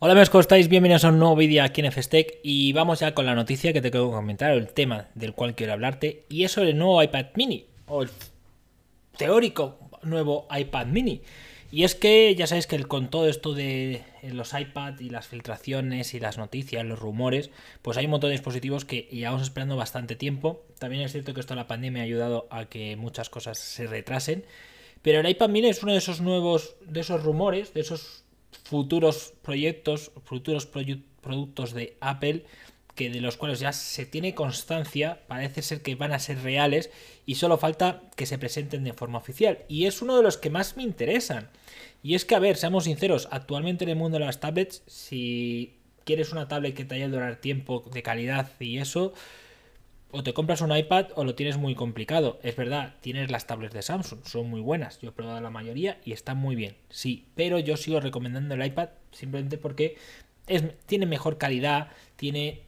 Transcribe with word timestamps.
Hola 0.00 0.12
amigos, 0.12 0.30
¿cómo 0.30 0.42
estáis? 0.42 0.68
Bienvenidos 0.68 1.04
a 1.04 1.08
un 1.08 1.18
nuevo 1.18 1.34
vídeo 1.34 1.64
aquí 1.64 1.80
en 1.80 1.90
FSTEC 1.90 2.38
y 2.44 2.72
vamos 2.72 3.00
ya 3.00 3.14
con 3.14 3.26
la 3.26 3.34
noticia 3.34 3.72
que 3.72 3.82
te 3.82 3.90
quiero 3.90 4.12
comentar, 4.12 4.52
el 4.52 4.68
tema 4.68 5.08
del 5.16 5.32
cual 5.32 5.56
quiero 5.56 5.72
hablarte 5.72 6.22
y 6.28 6.44
es 6.44 6.52
sobre 6.52 6.70
el 6.70 6.78
nuevo 6.78 7.02
iPad 7.02 7.26
mini 7.34 7.66
o 7.88 8.04
el 8.04 8.10
teórico 9.16 9.76
nuevo 10.04 10.46
iPad 10.56 10.86
mini. 10.86 11.20
Y 11.72 11.82
es 11.82 11.96
que 11.96 12.32
ya 12.36 12.46
sabéis 12.46 12.68
que 12.68 12.80
con 12.84 13.10
todo 13.10 13.28
esto 13.28 13.54
de 13.54 14.04
los 14.22 14.54
iPad 14.54 15.00
y 15.00 15.10
las 15.10 15.26
filtraciones 15.26 16.14
y 16.14 16.20
las 16.20 16.38
noticias, 16.38 16.84
los 16.84 17.00
rumores, 17.00 17.50
pues 17.82 17.98
hay 17.98 18.04
un 18.04 18.12
montón 18.12 18.28
de 18.28 18.36
dispositivos 18.36 18.84
que 18.84 19.08
llevamos 19.10 19.42
esperando 19.42 19.74
bastante 19.74 20.14
tiempo. 20.14 20.62
También 20.78 21.02
es 21.02 21.10
cierto 21.10 21.34
que 21.34 21.40
esto 21.40 21.54
de 21.54 21.60
la 21.60 21.66
pandemia 21.66 22.02
ha 22.02 22.04
ayudado 22.04 22.46
a 22.50 22.66
que 22.66 22.94
muchas 22.94 23.30
cosas 23.30 23.58
se 23.58 23.88
retrasen. 23.88 24.44
Pero 25.02 25.18
el 25.18 25.28
iPad 25.28 25.48
mini 25.48 25.70
es 25.70 25.82
uno 25.82 25.90
de 25.90 25.98
esos 25.98 26.20
nuevos, 26.20 26.76
de 26.86 27.00
esos 27.00 27.24
rumores, 27.24 27.74
de 27.74 27.80
esos 27.80 28.22
futuros 28.64 29.34
proyectos, 29.42 30.12
futuros 30.24 30.66
productos 30.66 31.72
de 31.72 31.96
Apple 32.00 32.44
que 32.98 33.10
de 33.10 33.20
los 33.20 33.36
cuales 33.36 33.60
ya 33.60 33.72
se 33.72 34.06
tiene 34.06 34.34
constancia, 34.34 35.20
parece 35.28 35.62
ser 35.62 35.82
que 35.82 35.94
van 35.94 36.12
a 36.12 36.18
ser 36.18 36.42
reales 36.42 36.90
y 37.26 37.36
solo 37.36 37.56
falta 37.56 38.02
que 38.16 38.26
se 38.26 38.38
presenten 38.38 38.82
de 38.82 38.92
forma 38.92 39.18
oficial. 39.18 39.60
Y 39.68 39.86
es 39.86 40.02
uno 40.02 40.16
de 40.16 40.24
los 40.24 40.36
que 40.36 40.50
más 40.50 40.76
me 40.76 40.82
interesan. 40.82 41.48
Y 42.02 42.16
es 42.16 42.24
que, 42.24 42.34
a 42.34 42.40
ver, 42.40 42.56
seamos 42.56 42.84
sinceros, 42.84 43.28
actualmente 43.30 43.84
en 43.84 43.90
el 43.90 43.96
mundo 43.96 44.18
de 44.18 44.24
las 44.24 44.40
tablets, 44.40 44.82
si 44.88 45.76
quieres 46.04 46.32
una 46.32 46.48
tablet 46.48 46.74
que 46.74 46.84
te 46.84 46.96
haya 46.96 47.08
durar 47.08 47.36
tiempo 47.36 47.84
de 47.92 48.02
calidad 48.02 48.50
y 48.58 48.78
eso, 48.78 49.14
o 50.10 50.22
te 50.22 50.32
compras 50.32 50.60
un 50.60 50.74
iPad 50.74 51.08
o 51.16 51.24
lo 51.24 51.34
tienes 51.34 51.58
muy 51.58 51.74
complicado. 51.74 52.38
Es 52.42 52.56
verdad, 52.56 52.94
tienes 53.00 53.30
las 53.30 53.46
tablets 53.46 53.74
de 53.74 53.82
Samsung, 53.82 54.24
son 54.24 54.48
muy 54.48 54.60
buenas. 54.60 54.98
Yo 55.00 55.10
he 55.10 55.12
probado 55.12 55.40
la 55.40 55.50
mayoría 55.50 56.00
y 56.04 56.12
están 56.12 56.38
muy 56.38 56.56
bien. 56.56 56.76
Sí, 56.88 57.26
pero 57.34 57.58
yo 57.58 57.76
sigo 57.76 58.00
recomendando 58.00 58.54
el 58.54 58.64
iPad 58.64 58.90
simplemente 59.12 59.58
porque 59.58 59.96
es, 60.46 60.64
tiene 60.86 61.06
mejor 61.06 61.38
calidad, 61.38 61.88
tiene 62.16 62.62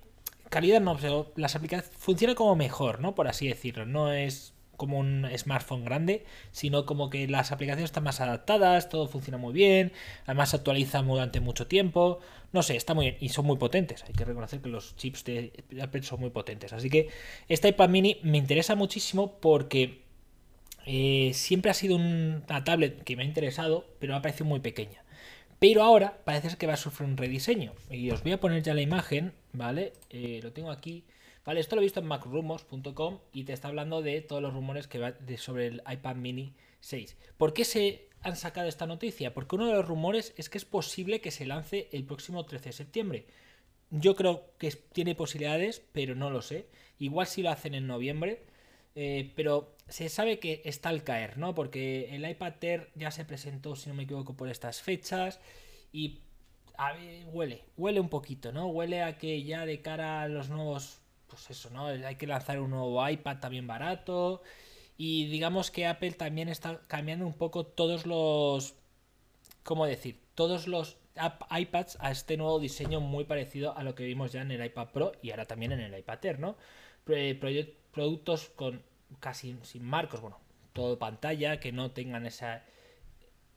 calidad 0.51 0.81
no, 0.81 0.97
pero 0.97 1.33
las 1.37 1.57
aplicaciones 1.57 1.97
funciona 1.97 2.35
como 2.35 2.57
mejor, 2.57 3.01
¿no? 3.01 3.15
Por 3.15 3.29
así 3.29 3.49
decirlo. 3.49 3.87
No 3.87 4.13
es 4.13 4.53
como 4.81 4.99
un 4.99 5.29
smartphone 5.37 5.85
grande, 5.85 6.25
sino 6.53 6.87
como 6.87 7.11
que 7.11 7.29
las 7.29 7.53
aplicaciones 7.53 7.91
están 7.91 8.05
más 8.05 8.23
adaptadas, 8.23 8.89
todo 8.89 9.09
funciona 9.09 9.37
muy 9.37 9.53
bien, 9.53 9.93
además 10.25 10.49
se 10.49 10.57
actualiza 10.57 11.03
durante 11.03 11.41
mucho 11.41 11.67
tiempo, 11.67 12.21
no 12.55 12.63
sé, 12.63 12.77
está 12.77 12.95
muy 12.95 13.11
bien 13.11 13.19
y 13.21 13.29
son 13.29 13.45
muy 13.45 13.59
potentes, 13.59 14.03
hay 14.05 14.15
que 14.15 14.25
reconocer 14.25 14.63
que 14.63 14.71
los 14.71 14.97
chips 14.97 15.25
de 15.25 15.53
Apple 15.83 16.03
son 16.03 16.21
muy 16.21 16.31
potentes, 16.31 16.73
así 16.73 16.89
que 16.89 17.11
esta 17.47 17.69
iPad 17.69 17.91
mini 17.91 18.17
me 18.23 18.39
interesa 18.39 18.75
muchísimo 18.75 19.39
porque 19.39 20.01
eh, 20.87 21.33
siempre 21.35 21.71
ha 21.71 21.75
sido 21.75 21.97
una 21.97 22.65
tablet 22.65 23.05
que 23.05 23.17
me 23.17 23.23
ha 23.23 23.27
interesado, 23.27 23.85
pero 23.99 24.17
ha 24.17 24.23
parecido 24.23 24.47
muy 24.47 24.61
pequeña. 24.61 25.05
Pero 25.59 25.83
ahora 25.83 26.19
parece 26.25 26.57
que 26.57 26.67
va 26.67 26.73
a 26.75 26.79
sufrir 26.79 27.07
un 27.09 27.19
rediseño. 27.19 27.75
Y 27.91 28.11
os 28.11 28.23
voy 28.23 28.33
a 28.33 28.41
poner 28.41 28.63
ya 28.63 28.73
la 28.73 28.81
imagen, 28.81 29.33
¿vale? 29.53 29.93
Eh, 30.09 30.41
lo 30.43 30.53
tengo 30.53 30.71
aquí. 30.71 31.05
Vale, 31.45 31.61
esto 31.61 31.75
lo 31.75 31.83
he 31.83 31.85
visto 31.85 32.01
en 32.01 32.07
macrumors.com 32.07 33.19
y 33.33 33.45
te 33.45 33.53
está 33.53 33.69
hablando 33.69 34.03
de 34.03 34.21
todos 34.21 34.43
los 34.43 34.53
rumores 34.53 34.87
que 34.87 34.99
va 34.99 35.15
sobre 35.39 35.67
el 35.69 35.83
iPad 35.91 36.17
mini 36.17 36.55
6. 36.81 37.17
¿Por 37.37 37.55
qué 37.55 37.65
se 37.65 38.09
han 38.21 38.37
sacado 38.37 38.69
esta 38.69 38.87
noticia? 38.87 39.33
Porque 39.33 39.57
uno 39.57 39.67
de 39.67 39.73
los 39.73 39.89
rumores 39.89 40.35
es 40.37 40.51
que 40.51 40.59
es 40.59 40.65
posible 40.65 41.21
que 41.21 41.31
se 41.31 41.47
lance 41.47 41.89
el 41.93 42.05
próximo 42.05 42.45
13 42.45 42.69
de 42.69 42.73
septiembre. 42.73 43.27
Yo 43.91 44.15
creo 44.17 44.53
que 44.59 44.71
tiene 44.71 45.15
posibilidades, 45.15 45.83
pero 45.93 46.15
no 46.15 46.31
lo 46.31 46.43
sé. 46.43 46.67
Igual 46.99 47.27
si 47.27 47.43
lo 47.43 47.51
hacen 47.51 47.75
en 47.75 47.87
noviembre. 47.87 48.45
Eh, 48.95 49.33
pero 49.37 49.77
se 49.89 50.09
sabe 50.09 50.39
que 50.39 50.63
está 50.65 50.89
al 50.89 51.05
caer, 51.05 51.39
¿no? 51.39 51.55
Porque 51.55 52.15
el 52.15 52.29
iPad 52.29 52.63
Air 52.63 52.91
ya 52.95 53.11
se 53.11 53.25
presentó, 53.25 53.77
si 53.77 53.89
no 53.89 53.95
me 53.95 54.03
equivoco, 54.03 54.37
por 54.37 54.49
estas 54.49 54.83
fechas. 54.83 55.41
Y 55.93 56.21
a 56.77 56.93
ver, 56.93 57.27
huele, 57.33 57.65
huele 57.77 58.01
un 58.01 58.09
poquito, 58.09 58.53
¿no? 58.53 58.67
Huele 58.69 59.03
a 59.03 59.19
que 59.19 59.43
ya 59.43 59.67
de 59.67 59.81
cara 59.83 60.23
a 60.23 60.29
los 60.29 60.51
nuevos 60.51 61.01
pues 61.31 61.49
eso, 61.51 61.71
¿no? 61.71 61.87
Hay 61.87 62.17
que 62.17 62.27
lanzar 62.27 62.61
un 62.61 62.71
nuevo 62.71 63.09
iPad 63.09 63.39
también 63.39 63.67
barato. 63.67 64.43
Y 64.97 65.29
digamos 65.29 65.71
que 65.71 65.87
Apple 65.87 66.13
también 66.13 66.49
está 66.49 66.83
cambiando 66.87 67.27
un 67.27 67.35
poco 67.35 67.65
todos 67.65 68.05
los. 68.05 68.75
¿Cómo 69.63 69.87
decir? 69.87 70.21
Todos 70.35 70.67
los 70.67 70.99
iPads 71.51 71.99
a 72.01 72.11
este 72.11 72.37
nuevo 72.37 72.59
diseño 72.59 73.01
muy 73.01 73.25
parecido 73.25 73.77
a 73.77 73.83
lo 73.83 73.95
que 73.95 74.05
vimos 74.05 74.33
ya 74.33 74.43
en 74.43 74.51
el 74.51 74.65
iPad 74.65 74.89
Pro 74.89 75.13
y 75.23 75.31
ahora 75.31 75.45
también 75.47 75.73
en 75.73 75.81
el 75.81 75.99
iPad 75.99 76.25
Air, 76.25 76.39
¿no? 76.39 76.57
productos 77.93 78.51
con 78.51 78.83
casi 79.19 79.59
sin 79.63 79.85
marcos, 79.85 80.21
bueno, 80.21 80.39
todo 80.73 80.99
pantalla, 80.99 81.59
que 81.59 81.73
no 81.73 81.91
tengan 81.91 82.27
esa 82.27 82.65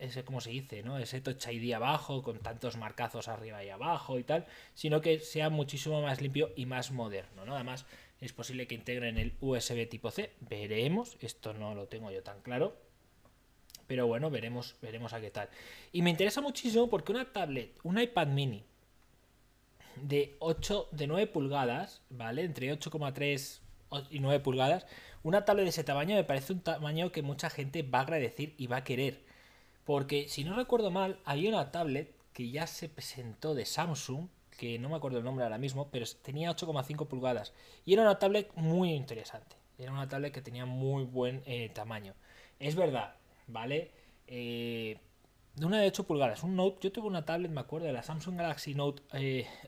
ese, 0.03 0.23
¿cómo 0.23 0.41
se 0.41 0.51
dice? 0.51 0.83
¿no? 0.83 0.97
Ese 0.97 1.21
Touch 1.21 1.47
ID 1.47 1.73
abajo, 1.73 2.21
con 2.21 2.39
tantos 2.39 2.77
marcazos 2.77 3.27
arriba 3.27 3.63
y 3.63 3.69
abajo 3.69 4.19
y 4.19 4.23
tal, 4.23 4.45
sino 4.73 5.01
que 5.01 5.19
sea 5.19 5.49
muchísimo 5.49 6.01
más 6.01 6.21
limpio 6.21 6.51
y 6.55 6.65
más 6.65 6.91
moderno, 6.91 7.45
¿no? 7.45 7.55
Además, 7.55 7.85
es 8.21 8.33
posible 8.33 8.67
que 8.67 8.75
integren 8.75 9.17
el 9.17 9.33
USB 9.41 9.87
tipo 9.89 10.11
C, 10.11 10.33
veremos, 10.41 11.17
esto 11.21 11.53
no 11.53 11.75
lo 11.75 11.87
tengo 11.87 12.11
yo 12.11 12.23
tan 12.23 12.41
claro, 12.41 12.75
pero 13.87 14.07
bueno, 14.07 14.29
veremos, 14.29 14.75
veremos 14.81 15.13
a 15.13 15.21
qué 15.21 15.29
tal. 15.29 15.49
Y 15.91 16.01
me 16.01 16.09
interesa 16.09 16.41
muchísimo 16.41 16.89
porque 16.89 17.11
una 17.11 17.31
tablet, 17.31 17.77
un 17.83 17.99
iPad 17.99 18.27
mini 18.27 18.63
de 19.95 20.35
8, 20.39 20.89
de 20.91 21.07
9 21.07 21.27
pulgadas, 21.27 22.01
¿vale? 22.09 22.43
Entre 22.43 22.71
8,3 22.73 23.59
y 24.09 24.19
9 24.19 24.39
pulgadas, 24.39 24.85
una 25.21 25.45
tablet 25.45 25.65
de 25.65 25.69
ese 25.69 25.83
tamaño 25.83 26.15
me 26.15 26.23
parece 26.23 26.53
un 26.53 26.61
tamaño 26.61 27.11
que 27.11 27.21
mucha 27.21 27.49
gente 27.49 27.83
va 27.83 27.99
a 27.99 28.01
agradecer 28.03 28.53
y 28.57 28.67
va 28.67 28.77
a 28.77 28.83
querer. 28.83 29.32
Porque 29.85 30.27
si 30.27 30.43
no 30.43 30.55
recuerdo 30.55 30.91
mal, 30.91 31.19
había 31.25 31.49
una 31.49 31.71
tablet 31.71 32.13
que 32.33 32.49
ya 32.49 32.67
se 32.67 32.89
presentó 32.89 33.53
de 33.53 33.65
Samsung, 33.65 34.27
que 34.57 34.79
no 34.79 34.89
me 34.89 34.95
acuerdo 34.95 35.17
el 35.17 35.23
nombre 35.23 35.43
ahora 35.43 35.57
mismo, 35.57 35.89
pero 35.91 36.05
tenía 36.21 36.51
8,5 36.51 37.07
pulgadas. 37.07 37.53
Y 37.85 37.93
era 37.93 38.03
una 38.03 38.19
tablet 38.19 38.51
muy 38.55 38.93
interesante. 38.93 39.55
Era 39.77 39.91
una 39.91 40.07
tablet 40.07 40.33
que 40.33 40.41
tenía 40.41 40.65
muy 40.65 41.03
buen 41.03 41.43
eh, 41.45 41.69
tamaño. 41.69 42.13
Es 42.59 42.75
verdad, 42.75 43.15
¿vale? 43.47 43.91
Eh, 44.27 44.97
una 45.61 45.79
de 45.79 45.87
8 45.87 46.05
pulgadas, 46.05 46.43
un 46.43 46.55
Note. 46.55 46.79
Yo 46.81 46.91
tuve 46.91 47.07
una 47.07 47.25
tablet, 47.25 47.51
me 47.51 47.61
acuerdo, 47.61 47.87
de 47.87 47.93
la 47.93 48.03
Samsung 48.03 48.37
Galaxy 48.37 48.73
Note 48.73 49.03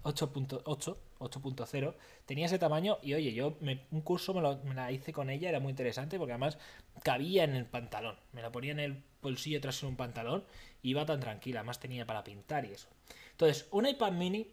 8.8, 0.03 0.93
eh, 0.93 0.99
8.0. 1.19 1.95
Tenía 2.25 2.45
ese 2.45 2.59
tamaño 2.59 2.97
y 3.01 3.13
oye, 3.13 3.33
yo 3.33 3.57
un 3.91 4.01
curso 4.01 4.33
me, 4.33 4.73
la 4.73 4.91
hice 4.91 5.13
con 5.13 5.29
ella, 5.29 5.49
era 5.49 5.59
muy 5.59 5.71
interesante 5.71 6.17
porque 6.17 6.33
además 6.33 6.57
cabía 7.03 7.43
en 7.43 7.55
el 7.55 7.65
pantalón. 7.65 8.17
Me 8.33 8.41
la 8.41 8.51
ponía 8.51 8.71
en 8.71 8.79
el 8.79 9.03
bolsillo 9.21 9.61
tras 9.61 9.81
un 9.83 9.95
pantalón 9.95 10.43
y 10.81 10.89
iba 10.89 11.05
tan 11.05 11.19
tranquila, 11.19 11.61
además 11.61 11.79
tenía 11.79 12.05
para 12.05 12.23
pintar 12.23 12.65
y 12.65 12.73
eso. 12.73 12.87
Entonces, 13.31 13.67
un 13.71 13.87
iPad 13.87 14.11
mini 14.11 14.51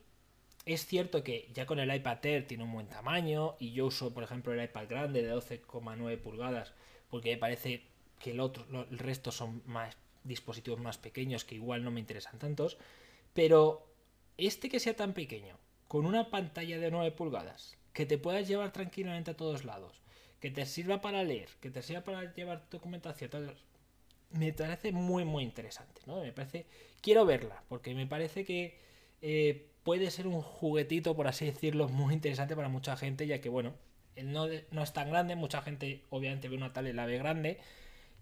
es 0.65 0.87
cierto 0.87 1.25
que 1.25 1.51
ya 1.53 1.67
con 1.67 1.78
el 1.81 1.95
iPad 1.95 2.25
Air 2.25 2.47
tiene 2.47 2.65
un 2.65 2.72
buen 2.72 2.89
tamaño 2.89 3.56
y 3.59 3.72
yo 3.72 3.87
uso, 3.87 4.15
por 4.15 4.22
ejemplo, 4.22 4.53
el 4.53 4.62
iPad 4.62 4.87
grande 4.89 5.22
de 5.22 5.34
12,9 5.34 6.19
pulgadas 6.19 6.72
porque 7.11 7.33
me 7.33 7.37
parece 7.37 7.83
que 8.19 8.31
el 8.31 8.41
otro, 8.41 8.65
el 8.91 8.99
resto 8.99 9.33
son 9.33 9.62
más 9.67 9.97
dispositivos 10.25 10.81
más 10.81 10.99
pequeños 10.99 11.45
que 11.45 11.56
igual 11.56 11.84
no 11.84 11.91
me 11.91 12.01
interesan 12.01 12.39
tantos, 12.39 12.78
pero 13.34 13.87
este 14.39 14.69
que 14.69 14.81
sea 14.81 14.95
tan 14.95 15.12
pequeño, 15.12 15.59
con 15.92 16.06
una 16.06 16.30
pantalla 16.30 16.78
de 16.78 16.91
9 16.91 17.10
pulgadas, 17.10 17.76
que 17.92 18.06
te 18.06 18.16
puedas 18.16 18.48
llevar 18.48 18.72
tranquilamente 18.72 19.32
a 19.32 19.36
todos 19.36 19.66
lados, 19.66 20.00
que 20.41 20.50
te 20.50 20.64
sirva 20.64 21.03
para 21.03 21.22
leer, 21.22 21.50
que 21.60 21.70
te 21.70 21.82
sirva 21.82 22.00
para 22.00 22.32
llevar 22.32 22.66
documentación, 22.70 23.30
me 24.30 24.54
parece 24.54 24.91
muy 24.91 25.26
muy 25.26 25.44
interesante, 25.44 26.00
¿no? 26.06 26.22
Me 26.22 26.32
parece, 26.32 26.64
quiero 27.03 27.26
verla, 27.26 27.62
porque 27.69 27.94
me 27.94 28.06
parece 28.06 28.47
que 28.47 28.78
eh, 29.20 29.66
puede 29.82 30.10
ser 30.10 30.28
un 30.28 30.41
juguetito, 30.41 31.14
por 31.14 31.28
así 31.28 31.44
decirlo, 31.44 31.91
muy 31.91 32.14
interesante 32.14 32.56
para 32.56 32.70
mucha 32.70 32.97
gente, 32.97 33.26
ya 33.26 33.42
que 33.42 33.50
bueno, 33.50 33.74
no, 34.16 34.47
no 34.70 34.82
es 34.82 34.94
tan 34.94 35.10
grande, 35.10 35.36
mucha 35.36 35.60
gente 35.60 36.00
obviamente 36.09 36.48
ve 36.48 36.56
una 36.56 36.72
tablet 36.72 36.94
la 36.94 37.04
ve 37.04 37.19
grande, 37.19 37.59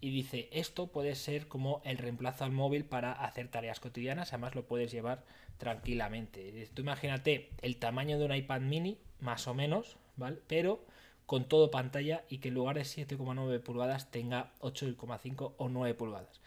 y 0.00 0.10
dice 0.10 0.48
esto 0.52 0.86
puede 0.86 1.14
ser 1.14 1.46
como 1.48 1.82
el 1.84 1.98
reemplazo 1.98 2.44
al 2.44 2.52
móvil 2.52 2.84
para 2.84 3.12
hacer 3.12 3.48
tareas 3.48 3.80
cotidianas, 3.80 4.32
además 4.32 4.54
lo 4.54 4.66
puedes 4.66 4.90
llevar 4.90 5.24
tranquilamente. 5.58 6.68
Tú 6.72 6.82
imagínate 6.82 7.50
el 7.62 7.76
tamaño 7.76 8.18
de 8.18 8.24
un 8.24 8.34
iPad 8.34 8.60
mini, 8.62 8.98
más 9.20 9.46
o 9.46 9.54
menos, 9.54 9.96
¿vale? 10.16 10.38
Pero 10.46 10.84
con 11.26 11.44
todo 11.48 11.70
pantalla 11.70 12.24
y 12.28 12.38
que 12.38 12.48
en 12.48 12.54
lugar 12.54 12.76
de 12.76 12.82
7,9 12.82 13.60
pulgadas 13.60 14.10
tenga 14.10 14.52
8,5 14.60 15.54
o 15.58 15.68
9 15.68 15.94
pulgadas. 15.94 16.40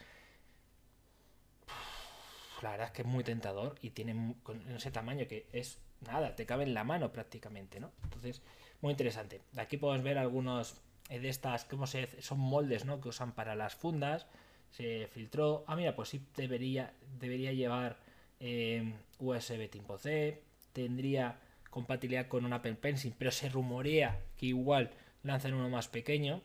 La 2.61 2.71
verdad 2.71 2.87
es 2.87 2.93
que 2.93 3.01
es 3.03 3.07
muy 3.07 3.23
tentador 3.23 3.75
y 3.81 3.91
tiene 3.91 4.35
ese 4.75 4.89
tamaño 4.89 5.27
que 5.27 5.47
es 5.51 5.79
nada, 6.01 6.35
te 6.35 6.45
cabe 6.45 6.63
en 6.63 6.73
la 6.73 6.83
mano 6.83 7.11
prácticamente, 7.11 7.79
¿no? 7.79 7.91
Entonces, 8.03 8.41
muy 8.81 8.91
interesante. 8.91 9.41
Aquí 9.57 9.77
podemos 9.77 10.03
ver 10.03 10.17
algunos 10.17 10.81
de 11.19 11.29
estas, 11.29 11.65
¿cómo 11.65 11.87
se 11.87 12.21
Son 12.21 12.39
moldes, 12.39 12.85
¿no? 12.85 13.01
Que 13.01 13.09
usan 13.09 13.33
para 13.33 13.55
las 13.55 13.75
fundas. 13.75 14.27
Se 14.71 15.07
filtró. 15.07 15.63
Ah, 15.67 15.75
mira, 15.75 15.95
pues 15.95 16.09
sí 16.09 16.25
debería, 16.35 16.93
debería 17.19 17.53
llevar 17.53 17.97
eh, 18.39 18.93
USB 19.19 19.69
tipo 19.69 19.97
C. 19.97 20.43
Tendría 20.73 21.39
compatibilidad 21.69 22.27
con 22.27 22.45
un 22.45 22.53
Apple 22.53 22.75
Pencil, 22.75 23.13
pero 23.17 23.31
se 23.31 23.49
rumorea 23.49 24.19
que 24.37 24.47
igual 24.47 24.91
lanzan 25.23 25.53
uno 25.53 25.69
más 25.69 25.87
pequeño. 25.87 26.41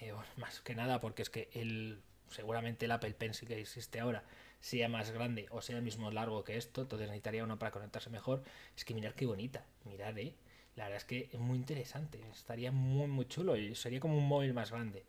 Eh, 0.00 0.12
más 0.36 0.60
que 0.60 0.74
nada 0.74 1.00
porque 1.00 1.22
es 1.22 1.30
que 1.30 1.48
el, 1.52 2.02
seguramente 2.30 2.86
el 2.86 2.92
Apple 2.92 3.14
Pencil 3.14 3.48
que 3.48 3.60
existe 3.60 4.00
ahora 4.00 4.24
sea 4.60 4.88
más 4.88 5.10
grande 5.12 5.46
o 5.50 5.62
sea 5.62 5.76
el 5.76 5.82
mismo 5.82 6.10
largo 6.10 6.42
que 6.42 6.56
esto, 6.56 6.82
entonces 6.82 7.06
necesitaría 7.08 7.44
uno 7.44 7.58
para 7.58 7.70
conectarse 7.70 8.10
mejor. 8.10 8.42
Es 8.76 8.84
que 8.84 8.94
mirad 8.94 9.12
qué 9.12 9.26
bonita, 9.26 9.64
mirad, 9.84 10.16
eh. 10.18 10.34
La 10.76 10.84
verdad 10.84 10.98
es 10.98 11.04
que 11.04 11.28
es 11.32 11.40
muy 11.40 11.56
interesante, 11.56 12.20
estaría 12.30 12.70
muy 12.70 13.06
muy 13.08 13.26
chulo 13.26 13.56
y 13.56 13.74
sería 13.74 14.00
como 14.00 14.18
un 14.18 14.28
móvil 14.28 14.52
más 14.54 14.70
grande. 14.70 15.04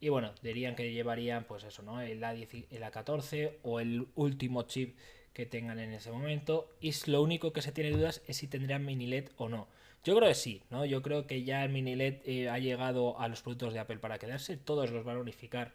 Y 0.00 0.10
bueno, 0.10 0.32
dirían 0.42 0.76
que 0.76 0.92
llevarían 0.92 1.44
pues 1.44 1.64
eso, 1.64 1.82
¿no? 1.82 2.00
El, 2.00 2.22
A10, 2.22 2.66
el 2.70 2.82
A14 2.82 3.54
o 3.62 3.80
el 3.80 4.06
último 4.14 4.62
chip 4.62 4.96
que 5.32 5.46
tengan 5.46 5.78
en 5.78 5.92
ese 5.92 6.10
momento. 6.10 6.70
Y 6.80 6.92
lo 7.10 7.22
único 7.22 7.52
que 7.52 7.62
se 7.62 7.72
tiene 7.72 7.90
dudas 7.90 8.22
es 8.26 8.36
si 8.36 8.46
tendrían 8.48 8.84
mini 8.84 9.06
LED 9.06 9.30
o 9.36 9.48
no. 9.48 9.66
Yo 10.04 10.16
creo 10.16 10.28
que 10.28 10.34
sí, 10.34 10.62
¿no? 10.70 10.84
Yo 10.84 11.02
creo 11.02 11.26
que 11.26 11.42
ya 11.42 11.64
el 11.64 11.70
mini 11.72 11.96
LED 11.96 12.22
eh, 12.24 12.48
ha 12.48 12.58
llegado 12.58 13.18
a 13.20 13.28
los 13.28 13.42
productos 13.42 13.72
de 13.72 13.80
Apple 13.80 13.98
para 13.98 14.18
quedarse. 14.18 14.56
Todos 14.56 14.90
los 14.90 15.04
van 15.04 15.16
a 15.16 15.20
unificar 15.20 15.72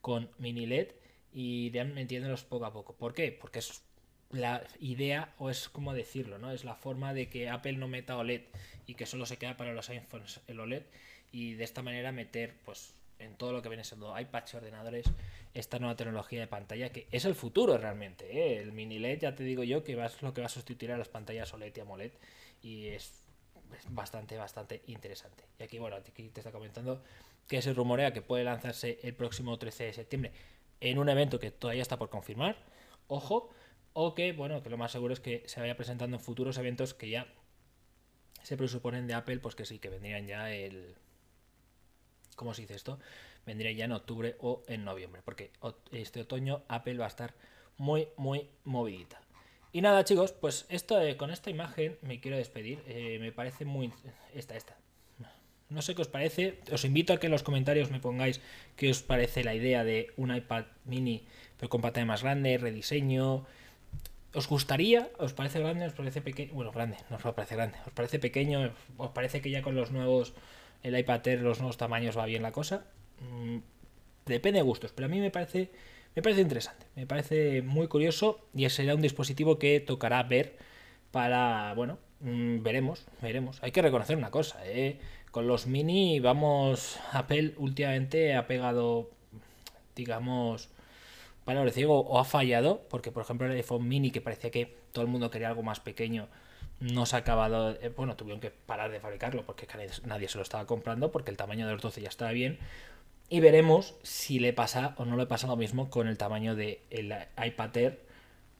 con 0.00 0.30
mini 0.38 0.66
LED 0.66 0.88
y 1.32 1.66
irán 1.66 1.94
metiéndolos 1.94 2.44
poco 2.44 2.66
a 2.66 2.72
poco. 2.72 2.94
¿Por 2.94 3.14
qué? 3.14 3.32
Porque 3.32 3.58
es 3.58 3.82
la 4.34 4.62
idea, 4.80 5.32
o 5.38 5.50
es 5.50 5.68
como 5.68 5.94
decirlo, 5.94 6.38
¿no? 6.38 6.50
Es 6.50 6.64
la 6.64 6.74
forma 6.74 7.14
de 7.14 7.28
que 7.28 7.48
Apple 7.48 7.74
no 7.74 7.88
meta 7.88 8.16
OLED 8.16 8.42
y 8.86 8.94
que 8.94 9.06
solo 9.06 9.26
se 9.26 9.36
queda 9.36 9.56
para 9.56 9.72
los 9.72 9.88
iPhones 9.88 10.40
el 10.46 10.60
OLED 10.60 10.82
y 11.32 11.54
de 11.54 11.64
esta 11.64 11.82
manera 11.82 12.12
meter, 12.12 12.54
pues, 12.64 12.94
en 13.18 13.36
todo 13.36 13.52
lo 13.52 13.62
que 13.62 13.68
viene 13.68 13.84
siendo 13.84 14.18
iPads 14.18 14.54
y 14.54 14.56
ordenadores 14.56 15.06
esta 15.54 15.78
nueva 15.78 15.96
tecnología 15.96 16.40
de 16.40 16.46
pantalla 16.48 16.90
que 16.90 17.06
es 17.12 17.24
el 17.24 17.34
futuro 17.34 17.78
realmente. 17.78 18.26
¿eh? 18.30 18.58
El 18.60 18.72
mini 18.72 18.98
LED 18.98 19.20
ya 19.20 19.34
te 19.34 19.44
digo 19.44 19.62
yo 19.62 19.84
que 19.84 19.92
es 20.04 20.22
lo 20.22 20.34
que 20.34 20.40
va 20.40 20.48
a 20.48 20.50
sustituir 20.50 20.92
a 20.92 20.98
las 20.98 21.08
pantallas 21.08 21.52
OLED 21.54 21.76
y 21.76 21.80
AMOLED 21.80 22.12
y 22.62 22.86
es, 22.88 23.24
bastante, 23.88 24.36
bastante 24.36 24.82
interesante. 24.86 25.44
Y 25.58 25.62
aquí, 25.62 25.78
bueno, 25.78 25.96
aquí 25.96 26.28
te 26.30 26.40
está 26.40 26.52
comentando 26.52 27.02
que 27.48 27.62
se 27.62 27.72
rumorea 27.72 28.12
que 28.12 28.22
puede 28.22 28.44
lanzarse 28.44 28.98
el 29.02 29.14
próximo 29.14 29.58
13 29.58 29.84
de 29.84 29.92
septiembre 29.92 30.32
en 30.80 30.98
un 30.98 31.08
evento 31.08 31.38
que 31.38 31.50
todavía 31.50 31.82
está 31.82 31.98
por 31.98 32.10
confirmar. 32.10 32.56
Ojo, 33.08 33.50
o 33.94 34.14
que, 34.14 34.32
bueno, 34.32 34.62
que 34.62 34.70
lo 34.70 34.76
más 34.76 34.92
seguro 34.92 35.14
es 35.14 35.20
que 35.20 35.42
se 35.46 35.60
vaya 35.60 35.76
presentando 35.76 36.16
en 36.16 36.22
futuros 36.22 36.58
eventos 36.58 36.92
que 36.92 37.08
ya 37.08 37.26
se 38.42 38.56
presuponen 38.56 39.06
de 39.06 39.14
Apple, 39.14 39.38
pues 39.38 39.54
que 39.54 39.64
sí, 39.64 39.78
que 39.78 39.88
vendrían 39.88 40.26
ya 40.26 40.52
el, 40.52 40.94
¿cómo 42.36 42.52
se 42.52 42.62
dice 42.62 42.74
esto? 42.74 42.98
Vendría 43.46 43.72
ya 43.72 43.86
en 43.86 43.92
octubre 43.92 44.36
o 44.40 44.62
en 44.68 44.84
noviembre, 44.84 45.22
porque 45.24 45.50
este 45.92 46.20
otoño 46.20 46.62
Apple 46.68 46.98
va 46.98 47.06
a 47.06 47.08
estar 47.08 47.34
muy, 47.78 48.08
muy 48.16 48.48
movidita. 48.64 49.20
Y 49.72 49.80
nada, 49.80 50.04
chicos, 50.04 50.32
pues 50.32 50.66
esto 50.68 51.00
eh, 51.00 51.16
con 51.16 51.30
esta 51.30 51.50
imagen 51.50 51.98
me 52.02 52.20
quiero 52.20 52.36
despedir. 52.36 52.80
Eh, 52.86 53.18
me 53.20 53.32
parece 53.32 53.64
muy. 53.64 53.92
Esta, 54.32 54.56
esta. 54.56 54.76
No 55.68 55.82
sé 55.82 55.96
qué 55.96 56.02
os 56.02 56.08
parece. 56.08 56.60
Os 56.70 56.84
invito 56.84 57.12
a 57.12 57.18
que 57.18 57.26
en 57.26 57.32
los 57.32 57.42
comentarios 57.42 57.90
me 57.90 57.98
pongáis 57.98 58.40
qué 58.76 58.90
os 58.90 59.02
parece 59.02 59.42
la 59.42 59.54
idea 59.54 59.82
de 59.82 60.12
un 60.16 60.34
iPad 60.34 60.66
mini, 60.84 61.26
pero 61.56 61.68
con 61.68 61.80
pantalla 61.80 62.06
más 62.06 62.22
grande, 62.22 62.56
rediseño. 62.56 63.46
¿Os 64.34 64.48
gustaría? 64.48 65.10
¿Os 65.18 65.32
parece 65.32 65.60
grande? 65.60 65.86
¿Os 65.86 65.92
parece 65.92 66.20
pequeño? 66.20 66.52
Bueno, 66.54 66.72
grande, 66.72 66.96
no 67.10 67.16
os 67.16 67.34
parece 67.34 67.54
grande. 67.54 67.78
¿Os 67.86 67.92
parece 67.92 68.18
pequeño? 68.18 68.72
¿Os 68.96 69.10
parece 69.10 69.40
que 69.40 69.50
ya 69.50 69.62
con 69.62 69.74
los 69.74 69.90
nuevos 69.90 70.34
el 70.84 70.96
iPad 70.96 71.26
Air, 71.26 71.40
los 71.40 71.58
nuevos 71.58 71.76
tamaños 71.76 72.16
va 72.16 72.26
bien 72.26 72.42
la 72.42 72.52
cosa. 72.52 72.84
Mm, 73.20 73.58
depende 74.26 74.60
de 74.60 74.62
gustos, 74.62 74.92
pero 74.92 75.06
a 75.06 75.08
mí 75.08 75.18
me 75.18 75.30
parece, 75.30 75.70
me 76.14 76.22
parece 76.22 76.42
interesante, 76.42 76.86
me 76.94 77.06
parece 77.06 77.62
muy 77.62 77.88
curioso 77.88 78.46
y 78.54 78.68
será 78.68 78.94
un 78.94 79.00
dispositivo 79.00 79.58
que 79.58 79.80
tocará 79.80 80.22
ver 80.22 80.56
para, 81.10 81.72
bueno, 81.74 81.98
mm, 82.20 82.62
veremos, 82.62 83.06
veremos. 83.22 83.58
Hay 83.62 83.72
que 83.72 83.82
reconocer 83.82 84.16
una 84.16 84.30
cosa, 84.30 84.60
¿eh? 84.66 84.98
con 85.30 85.48
los 85.48 85.66
mini 85.66 86.20
vamos, 86.20 87.00
Apple 87.12 87.54
últimamente 87.56 88.34
ha 88.34 88.46
pegado, 88.46 89.10
digamos, 89.96 90.68
para 91.44 91.70
ciego 91.70 92.00
o 92.00 92.18
ha 92.18 92.24
fallado, 92.24 92.82
porque 92.88 93.12
por 93.12 93.22
ejemplo 93.22 93.46
el 93.46 93.52
iPhone 93.56 93.86
mini 93.86 94.10
que 94.10 94.20
parecía 94.20 94.50
que 94.50 94.76
todo 94.92 95.04
el 95.04 95.10
mundo 95.10 95.30
quería 95.30 95.48
algo 95.48 95.62
más 95.62 95.80
pequeño, 95.80 96.28
no 96.80 97.06
se 97.06 97.16
ha 97.16 97.20
acabado, 97.20 97.76
eh, 97.80 97.92
bueno, 97.94 98.16
tuvieron 98.16 98.40
que 98.40 98.50
parar 98.50 98.90
de 98.90 99.00
fabricarlo 99.00 99.44
porque 99.44 99.66
nadie 100.04 100.28
se 100.28 100.38
lo 100.38 100.42
estaba 100.42 100.66
comprando 100.66 101.12
porque 101.12 101.30
el 101.30 101.36
tamaño 101.36 101.66
de 101.66 101.72
los 101.72 101.82
12 101.82 102.00
ya 102.00 102.08
estaba 102.08 102.32
bien. 102.32 102.58
Y 103.28 103.40
veremos 103.40 103.94
si 104.02 104.38
le 104.38 104.52
pasa 104.52 104.94
o 104.98 105.04
no 105.04 105.16
le 105.16 105.26
pasa 105.26 105.46
lo 105.46 105.56
mismo 105.56 105.88
con 105.88 106.08
el 106.08 106.18
tamaño 106.18 106.54
del 106.54 106.78
iPad 107.42 107.76
Air 107.76 108.00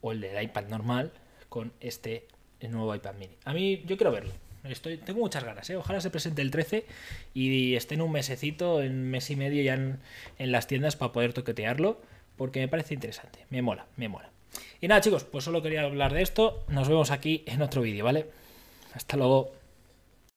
o 0.01 0.13
el 0.13 0.21
del 0.21 0.43
iPad 0.43 0.69
normal 0.69 1.13
con 1.49 1.73
este 1.81 2.29
nuevo 2.61 2.95
iPad 2.95 3.15
mini. 3.15 3.37
A 3.45 3.53
mí 3.53 3.83
yo 3.87 3.97
quiero 3.97 4.11
verlo. 4.11 4.33
Estoy, 4.65 4.97
tengo 4.97 5.21
muchas 5.21 5.45
ganas, 5.45 5.69
¿eh? 5.69 5.77
ojalá 5.77 6.01
se 6.01 6.09
presente 6.09 6.41
el 6.41 6.51
13 6.51 6.87
y 7.35 7.75
esté 7.75 7.97
en 7.97 8.01
un 8.01 8.11
mesecito, 8.11 8.81
en 8.81 9.11
mes 9.11 9.29
y 9.29 9.37
medio 9.37 9.63
ya 9.63 9.75
en 9.75 10.01
las 10.53 10.67
tiendas 10.67 10.97
para 10.97 11.13
poder 11.13 11.35
toquetearlo, 11.35 12.01
porque 12.37 12.61
me 12.61 12.69
parece 12.69 12.95
interesante, 12.95 13.47
me 13.51 13.63
mola, 13.63 13.87
me 13.97 14.09
mola. 14.09 14.31
Y 14.81 14.89
nada 14.89 15.01
chicos, 15.01 15.25
pues 15.25 15.45
solo 15.45 15.63
quería 15.63 15.83
hablar 15.83 16.13
de 16.13 16.23
esto. 16.23 16.65
Nos 16.69 16.89
vemos 16.89 17.11
aquí 17.11 17.43
en 17.47 17.63
otro 17.63 17.83
vídeo, 17.83 18.05
¿vale? 18.05 18.27
Hasta 18.93 19.17
luego. 19.17 19.53